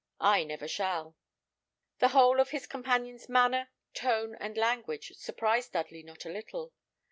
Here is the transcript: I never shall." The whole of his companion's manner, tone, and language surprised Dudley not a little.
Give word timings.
I 0.19 0.43
never 0.43 0.67
shall." 0.67 1.15
The 1.99 2.07
whole 2.07 2.39
of 2.39 2.49
his 2.49 2.65
companion's 2.65 3.29
manner, 3.29 3.69
tone, 3.93 4.33
and 4.39 4.57
language 4.57 5.11
surprised 5.15 5.73
Dudley 5.73 6.01
not 6.01 6.25
a 6.25 6.29
little. 6.33 6.73